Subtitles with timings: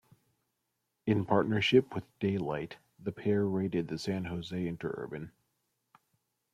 [1.05, 5.31] In partnership with Daylight, the pair raided the San Jose Interurban.